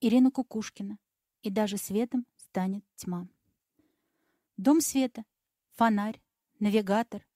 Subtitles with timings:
[0.00, 0.98] Ирина Кукушкина.
[1.42, 3.28] И даже светом станет тьма.
[4.56, 5.24] Дом света,
[5.76, 6.20] фонарь,
[6.58, 7.26] навигатор.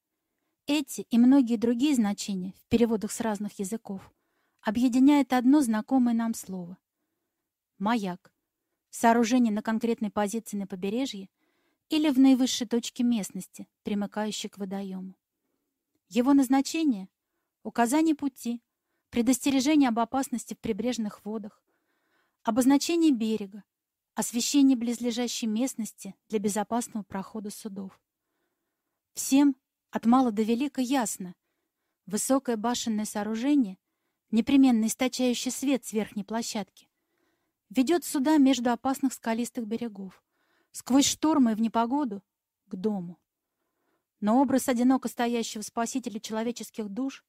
[0.67, 4.13] Эти и многие другие значения в переводах с разных языков
[4.61, 6.79] объединяет одно знакомое нам слово.
[7.79, 8.33] Маяк.
[8.91, 11.29] Сооружение на конкретной позиции на побережье
[11.89, 15.17] или в наивысшей точке местности, примыкающей к водоему.
[16.09, 17.09] Его назначение—
[17.63, 18.63] указание пути,
[19.11, 21.63] предостережение об опасности в прибрежных водах,
[22.43, 23.63] обозначение берега,
[24.15, 28.01] освещение близлежащей местности для безопасного прохода судов.
[29.15, 29.57] Всем
[29.91, 31.35] от мала до велика ясно.
[32.07, 33.79] Высокое башенное сооружение,
[34.31, 36.89] непременно источающее свет с верхней площадки,
[37.71, 40.23] ведет суда между опасных скалистых берегов,
[40.73, 42.25] сквозь штормы и в непогоду,
[42.67, 43.21] к дому.
[44.21, 47.25] Но образ одиноко стоящего спасителя человеческих душ,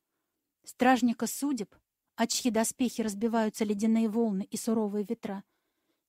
[0.63, 1.75] стражника судеб,
[2.15, 5.43] от чьи доспехи разбиваются ледяные волны и суровые ветра,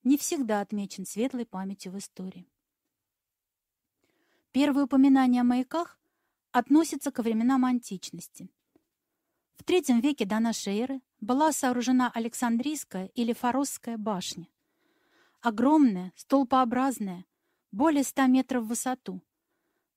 [0.03, 2.49] не всегда отмечен светлой памятью в истории.
[4.53, 5.99] Первые упоминания о маяках
[6.53, 8.49] относятся ко временам античности.
[9.57, 14.49] В III веке до нашей эры была сооружена Александрийская или Форосская башня.
[15.41, 17.25] Огромная, столпообразная,
[17.73, 19.23] более ста метров в высоту.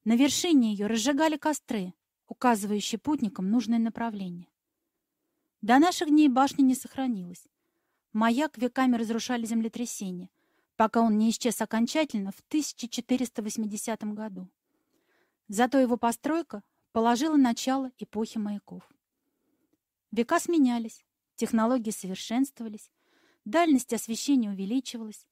[0.04, 1.94] На вершине ее разжигали костры,
[2.28, 4.48] указывающие путникам нужное направление.
[5.62, 7.48] До наших дней башня не сохранилась.
[8.14, 10.30] Маяк веками разрушали землетрясения,
[10.76, 14.48] пока он не исчез окончательно в 1480 году.
[15.48, 18.88] Зато его постройка положила начало эпохи маяков.
[20.12, 21.04] Века сменялись,
[21.36, 22.92] технологии совершенствовались,
[23.44, 25.26] дальность освещения увеличивалась.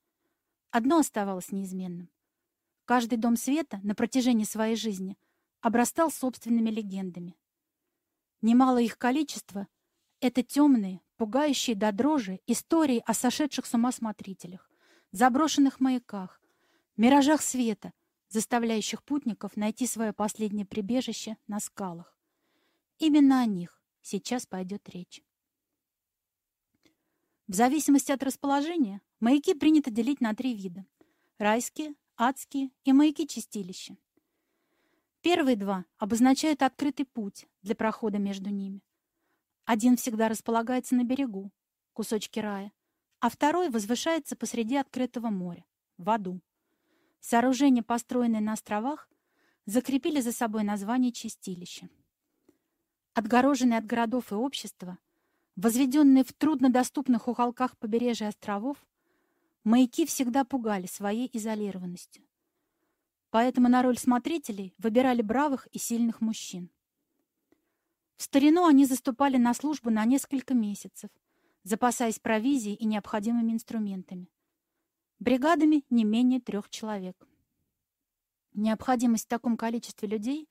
[0.72, 2.10] Одно оставалось неизменным.
[2.86, 5.18] Каждый дом света на протяжении своей жизни
[5.62, 7.36] обрастал собственными легендами.
[8.42, 9.68] Немало их количество—
[10.26, 14.70] это темные, пугающие до дрожи истории о сошедших с ума смотрителях,
[15.12, 16.42] заброшенных маяках,
[16.98, 17.94] миражах света,
[18.30, 22.18] заставляющих путников найти свое последнее прибежище на скалах.
[22.98, 25.22] Именно о них сейчас пойдет речь.
[27.48, 30.86] В зависимости от расположения маяки принято делить на три вида—
[31.38, 33.98] райские, адские и маяки-чистилища.
[35.22, 38.82] Первые два обозначают открытый путь для прохода между ними.
[39.66, 41.52] Один всегда располагается на берегу,
[41.94, 42.72] кусочки рая,
[43.20, 45.66] а второй возвышается посреди открытого моря,
[45.98, 46.40] в аду.
[47.20, 49.10] Сооружения, построенные на островах,
[49.66, 51.90] закрепили за собой название чистилища.
[53.16, 55.00] Отгороженные от городов и общества,
[55.56, 58.78] возведенные в труднодоступных уголках побережья островов,
[59.64, 62.24] маяки всегда пугали своей изолированностью.
[63.32, 66.70] Поэтому на роль смотрителей выбирали бравых и сильных мужчин.
[68.18, 71.10] В старину они заступали на службу на несколько месяцев,
[71.64, 74.30] запасаясь провизией и необходимыми инструментами.
[75.20, 77.28] Бригадами не менее трех человек.
[78.54, 80.50] Необходимость в таком количестве людей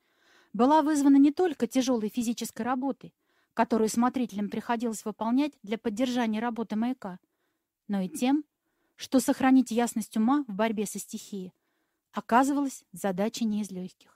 [0.53, 3.15] была вызвана не только тяжелой физической работой,
[3.55, 7.19] которую смотрителям приходилось выполнять для поддержания работы маяка,
[7.89, 8.45] но и тем,
[8.97, 11.53] что сохранить ясность ума в борьбе со стихией
[12.13, 14.14] оказывалось задачей не из легких.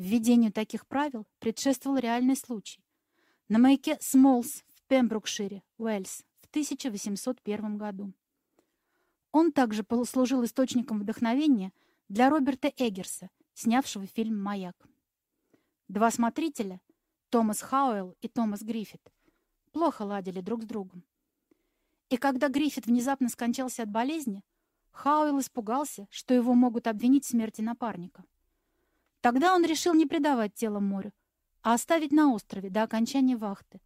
[0.00, 2.82] Введению таких правил предшествовал реальный случай.
[3.50, 8.14] На маяке Смолс в Пембрукшире, Уэльс, в 1801 году.
[9.30, 11.74] Он также послужил источником вдохновения
[12.08, 14.88] для Роберта Эггерса, снявшего фильм «Маяк».
[15.88, 16.80] Два смотрителя,
[17.28, 19.02] Томас Хауэлл и Томас Гриффит,
[19.70, 21.04] плохо ладили друг с другом.
[22.08, 24.44] И когда Гриффит внезапно скончался от болезни,
[24.92, 28.24] Хауэлл испугался, что его могут обвинить в смерти напарника.
[29.20, 31.12] Тогда он решил не предавать тело морю,
[31.62, 33.80] а оставить на острове до окончания вахты,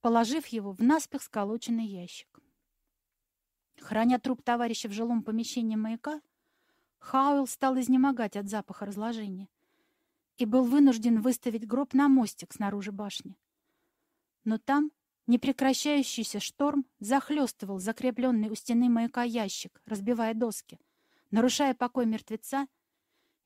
[0.00, 2.40] положив его в наспех сколоченный ящик.
[3.80, 6.22] Храня труп товарища в жилом помещении маяка,
[6.98, 9.48] Хауэлл стал изнемогать от запаха разложения
[10.36, 13.36] и был вынужден выставить гроб на мостик снаружи башни.
[14.44, 14.92] Но там
[15.26, 20.78] непрекращающийся шторм захлестывал закрепленный у стены маяка ящик, разбивая доски,
[21.30, 22.68] нарушая покой мертвеца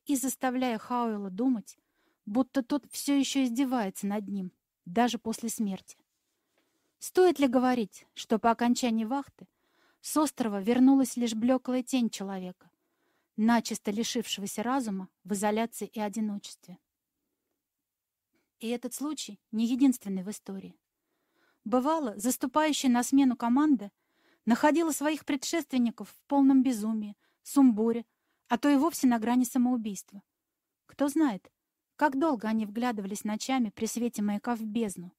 [0.07, 1.77] и заставляя Хауэлла думать,
[2.25, 4.53] будто тот все еще издевается над ним,
[4.85, 5.99] даже после смерти.
[6.99, 9.47] Стоит ли говорить, что по окончании вахты
[10.01, 12.71] с острова вернулась лишь блеклая тень человека,
[13.37, 16.79] начисто лишившегося разума в изоляции и одиночестве?
[18.61, 20.75] И этот случай не единственный в истории.
[21.65, 23.91] Бывало, заступающая на смену команда
[24.47, 28.07] находила своих предшественников в полном безумии, сумбуре,
[28.49, 30.23] а то и вовсе на грани самоубийства.
[30.87, 31.51] Кто знает,
[31.97, 35.13] как долго они вглядывались ночами при свете маяка в бездну,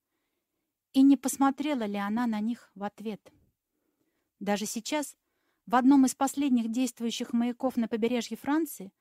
[0.94, 3.32] и не посмотрела ли она на них в ответ.
[4.40, 5.18] Даже сейчас,
[5.66, 8.92] в одном из последних действующих маяков на побережье Франции,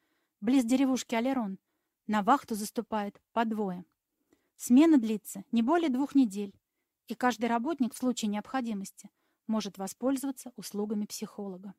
[0.40, 1.58] близ деревушки Алерон,
[2.06, 3.84] на вахту заступает по двое.
[4.56, 6.54] Смена длится не более двух недель,
[7.08, 9.10] и каждый работник в случае необходимости
[9.46, 11.74] может воспользоваться услугами психолога.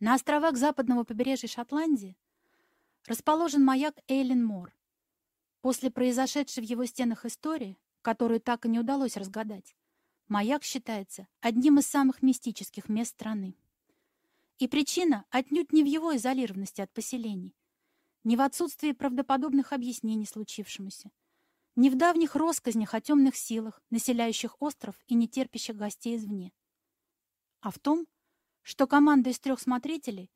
[0.00, 2.16] На островах западного побережья Шотландии
[3.08, 4.72] расположен маяк Эйлин Мор.
[5.60, 9.74] После произошедшей в его стенах истории, которую так и не удалось разгадать,
[10.28, 13.56] маяк считается одним из самых мистических мест страны.
[14.58, 17.56] И причина отнюдь не в его изолированности от поселений,
[18.22, 21.10] не в отсутствии правдоподобных объяснений случившемуся,
[21.74, 26.52] не в давних россказнях о темных силах, населяющих остров и не терпящих гостей извне,
[27.60, 28.06] а в том,
[28.68, 30.30] что команда из трех смотрителей,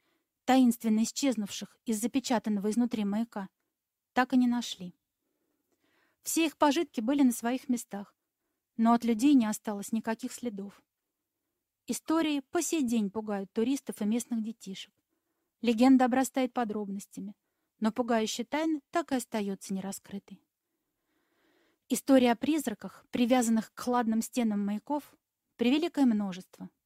[0.46, 3.50] таинственно исчезнувших из запечатанного изнутри маяка,
[4.14, 4.94] так и не нашли.
[6.23, 8.17] Все их пожитки были на своих местах,
[8.79, 10.82] но от людей не осталось никаких следов.
[11.87, 14.94] Истории по сей день пугают туристов и местных детишек.
[15.61, 17.37] Легенда обрастает подробностями,
[17.81, 20.40] но пугающая тайна так и остается нераскрытой.
[21.90, 25.14] История о призраках, привязанных к хладным стенам маяков,
[25.58, 26.70] превеликое множество—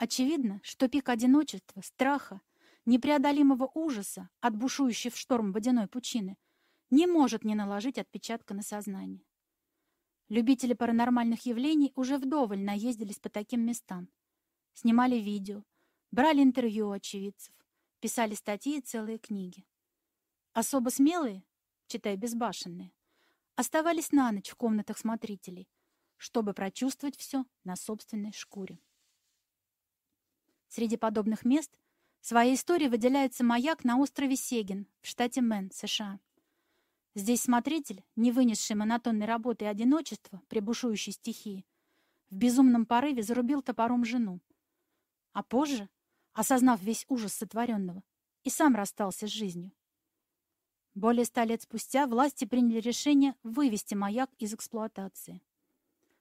[0.00, 2.40] Очевидно, что пик одиночества, страха,
[2.86, 6.38] непреодолимого ужаса от бушующей в шторм водяной пучины
[6.88, 9.26] не может не наложить отпечатка на сознание.
[10.30, 14.08] Любители паранормальных явлений уже вдоволь наездились по таким местам.
[14.72, 15.64] Снимали видео,
[16.10, 17.52] брали интервью у очевидцев,
[18.00, 19.66] писали статьи и целые книги.
[20.54, 21.44] Особо смелые,
[21.88, 22.94] читай безбашенные,
[23.54, 25.68] оставались на ночь в комнатах смотрителей,
[26.16, 28.78] чтобы прочувствовать все на собственной шкуре.
[30.70, 31.76] Среди подобных мест
[32.20, 36.20] своей историей выделяется маяк на острове Сегин в штате Мэн, США.
[37.16, 41.66] Здесь смотритель, не вынесший монотонной работы и одиночества при бушующей стихии,
[42.30, 44.38] в безумном порыве зарубил топором жену.
[45.32, 45.88] А позже,
[46.34, 48.04] осознав весь ужас сотворенного,
[48.44, 49.72] и сам расстался с жизнью.
[50.94, 55.42] Более ста лет спустя власти приняли решение вывести маяк из эксплуатации.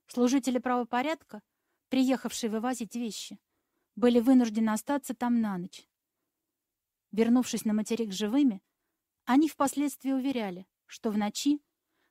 [0.07, 1.43] Служители правопорядка,
[1.89, 3.37] приехавшие вывозить вещи,
[3.99, 5.85] были вынуждены остаться там на ночь.
[7.11, 8.61] Вернувшись на материк живыми,
[9.25, 11.61] они впоследствии уверяли, что в ночи,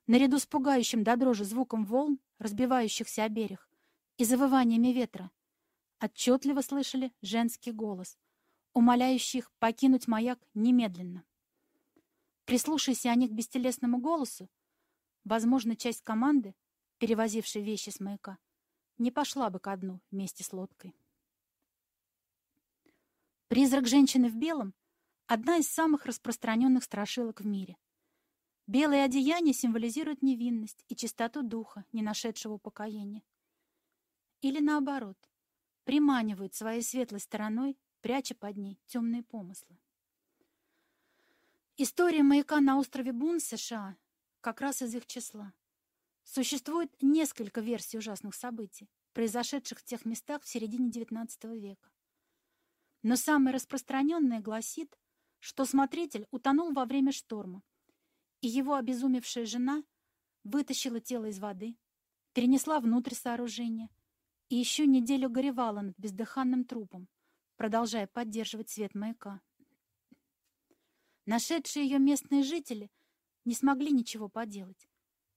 [0.05, 3.67] наряду с пугающим до дрожи звуком волн, разбивающихся о берег,
[4.17, 5.31] и завываниями ветра,
[5.99, 8.19] отчетливо слышали женский голос,
[8.73, 11.23] умоляющий их покинуть маяк немедленно.
[12.45, 14.47] Прислушайся они к бестелесному голосу,
[15.23, 16.53] возможно, часть команды,
[16.99, 18.37] перевозившей вещи с маяка,
[18.99, 20.93] не пошла бы ко дну вместе с лодкой.
[23.49, 24.75] Призрак женщины в белом—
[25.25, 27.77] одна из самых распространенных страшилок в мире.
[28.67, 33.23] Белые одеяния символизируют невинность и чистоту духа, не нашедшего упокоения.
[34.41, 35.17] Или наоборот,
[35.83, 39.79] приманивают своей светлой стороной, пряча под ней темные помыслы.
[41.75, 43.97] История маяка на острове Бун, США,
[44.41, 45.53] как раз из их числа.
[46.23, 51.89] Существует несколько версий ужасных событий, произошедших в тех местах в середине XIX века.
[53.01, 54.97] Но самое распространенное гласит,
[55.39, 57.63] что смотритель утонул во время шторма,
[58.41, 59.83] и его обезумевшая жена
[60.43, 61.77] вытащила тело из воды,
[62.33, 63.89] перенесла внутрь сооружения
[64.49, 67.07] и еще неделю горевала над бездыханным трупом,
[67.55, 69.41] продолжая поддерживать свет маяка.
[71.25, 72.91] Нашедшие ее местные жители
[73.45, 74.89] не смогли ничего поделать.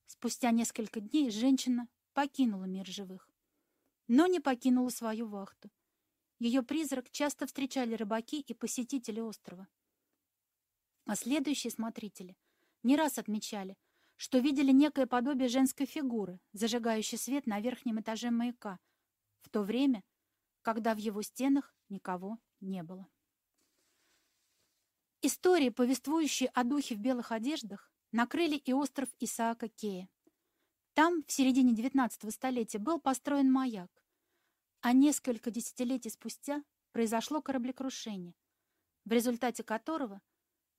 [0.06, 3.30] Спустя несколько дней женщина покинула мир живых,
[4.08, 5.70] но не покинула свою вахту—
[6.42, 9.68] ее призрак часто встречали рыбаки и посетители острова.
[11.04, 12.36] А следующие смотрители
[12.82, 13.76] не раз отмечали,
[14.16, 18.80] что видели некое подобие женской фигуры, зажигающей свет на верхнем этаже маяка,
[19.40, 20.02] в то время,
[20.62, 23.08] когда в его стенах никого не было.
[25.22, 30.08] Истории, повествующие о духе в белых одеждах, накрыли и остров Исаака Кея.
[30.94, 34.01] Там в середине XIX столетия был построен маяк,
[34.82, 38.34] а несколько десятилетий спустя произошло кораблекрушение,
[39.04, 40.20] в результате которого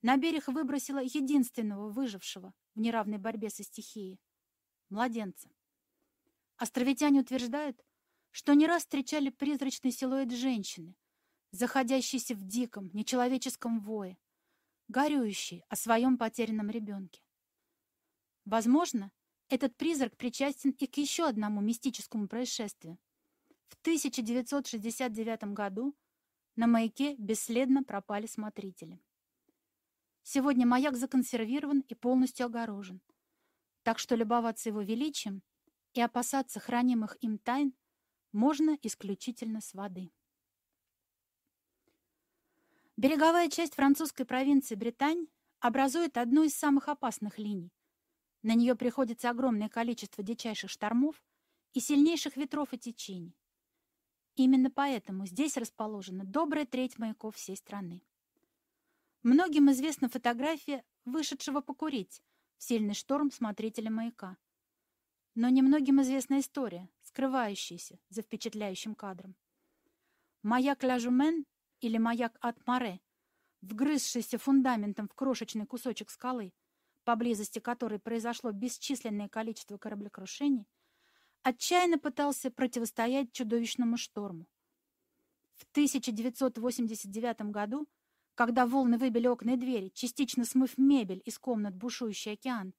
[0.01, 4.19] на берег выбросило единственного выжившего в неравной борьбе со стихией—
[4.89, 5.49] младенца.
[6.57, 7.81] Островитяне утверждают,
[8.31, 10.97] что не раз встречали призрачный силуэт женщины,
[11.51, 14.17] заходящийся в диком, нечеловеческом вое,
[14.89, 17.23] горюющий о своем потерянном ребенке.
[18.43, 19.13] Возможно,
[19.47, 22.97] этот призрак причастен и к еще одному мистическому происшествию—
[23.73, 25.95] в 1969 году
[26.55, 29.01] на маяке бесследно пропали смотрители.
[30.21, 33.01] Сегодня маяк законсервирован и полностью огорожен,
[33.81, 35.41] так что любоваться его величием
[35.93, 37.73] и опасаться хранимых им тайн
[38.31, 40.11] можно исключительно с воды.
[42.95, 45.25] Береговая часть французской провинции Британь
[45.59, 47.73] образует одну из самых опасных линий.
[48.43, 51.23] На нее приходится огромное количество дичайших штормов
[51.73, 53.35] и сильнейших ветров и течений.
[54.35, 58.01] Именно поэтому здесь расположена добрая треть маяков всей страны.
[59.21, 62.23] Многим известна фотография вышедшего покурить
[62.57, 64.37] в сильный шторм смотрителя маяка.
[65.35, 69.35] Но немногим известна история, скрывающаяся за впечатляющим кадром.
[70.41, 71.45] Маяк Ляжумен
[71.79, 73.01] или маяк Ат-Маре,
[73.61, 76.53] вгрызшийся фундаментом в крошечный кусочек скалы,
[77.03, 80.67] поблизости которой произошло бесчисленное количество кораблекрушений,
[81.43, 84.47] отчаянно пытался противостоять чудовищному шторму.
[85.53, 87.87] В 1989 году
[88.35, 92.73] когда волны выбили окна и двери, частично смыв мебель из комнат бушующий океан.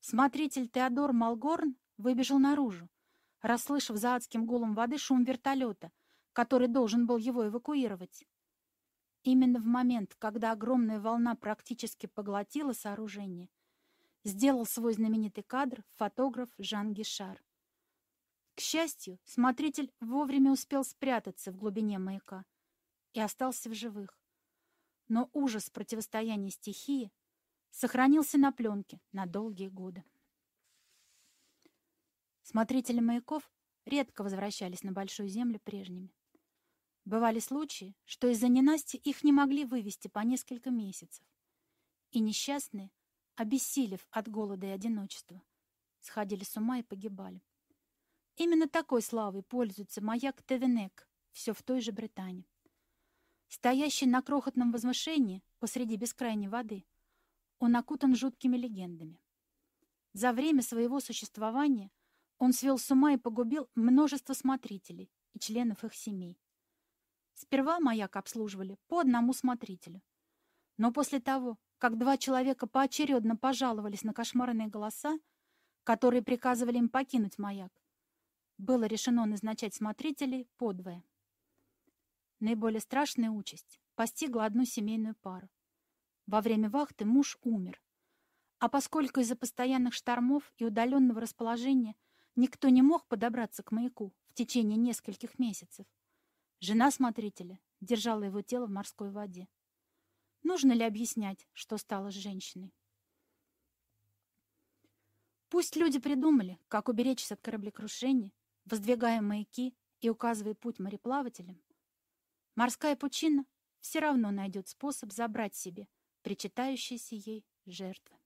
[0.00, 2.88] Смотритель Теодор Малгорн выбежал наружу,
[3.40, 5.92] расслышав за адским гулом воды шум вертолета,
[6.32, 8.26] который должен был его эвакуировать.
[9.22, 13.48] Именно в момент, когда огромная волна практически поглотила сооружение,
[14.24, 17.40] сделал свой знаменитый кадр фотограф Жан Гишар.
[18.54, 22.44] К счастью, смотритель вовремя успел спрятаться в глубине маяка
[23.12, 24.20] и остался в живых
[25.10, 27.12] но ужас противостояния стихии
[27.70, 30.04] сохранился на пленке на долгие годы.
[32.42, 33.50] Смотрители маяков
[33.84, 36.14] редко возвращались на Большую Землю прежними.
[37.04, 41.26] Бывали случаи, что из-за ненасти их не могли вывести по несколько месяцев,
[42.12, 42.92] и несчастные,
[43.34, 45.42] обессилев от голода и одиночества,
[45.98, 47.42] сходили с ума и погибали.
[48.40, 52.48] Именно такой славой пользуется маяк Тевенек, все в той же Британии.
[53.48, 56.86] Стоящий на крохотном возвышении посреди бескрайней воды,
[57.58, 59.20] он окутан жуткими легендами.
[60.14, 61.90] За время своего существования
[62.38, 66.40] он свел с ума и погубил множество смотрителей и членов их семей.
[67.34, 70.00] Сперва маяк обслуживали по одному смотрителю.
[70.78, 75.18] Но после того, как два человека поочередно пожаловались на кошмарные голоса,
[75.84, 77.70] которые приказывали им покинуть маяк,
[78.60, 81.02] было решено назначать смотрителей подвое.
[82.40, 85.48] Наиболее страшная участь постигла одну семейную пару.
[86.26, 87.82] Во время вахты муж умер.
[88.58, 91.96] А поскольку из-за постоянных штормов и удаленного расположения
[92.36, 95.86] никто не мог подобраться к маяку в течение нескольких месяцев,
[96.60, 99.48] жена смотрителя держала его тело в морской воде.
[100.42, 102.74] Нужно ли объяснять, что стало с женщиной?
[105.48, 108.32] Пусть люди придумали, как уберечься от кораблекрушения,
[108.70, 111.60] воздвигая маяки и указывая путь мореплавателям,
[112.56, 113.46] Морская пучина
[113.80, 115.88] все равно найдет способ забрать себе
[116.22, 118.19] причитающиеся ей жертвы.